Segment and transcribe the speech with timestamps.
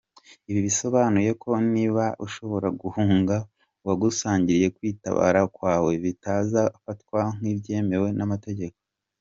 [0.49, 3.35] Ibi bisobanuye ko niba ushobora guhunga
[3.83, 8.77] uwagusagariye kwitabara kwawe bitazafatwa nk’ibyemewe n’amategeko.